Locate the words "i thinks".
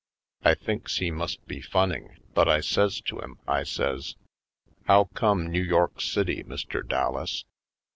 0.43-0.97